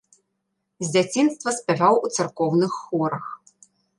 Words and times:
З 0.85 0.87
дзяцінства 0.93 1.53
спяваў 1.59 1.95
у 2.09 2.11
царкоўных 2.17 2.71
хорах. 2.81 3.25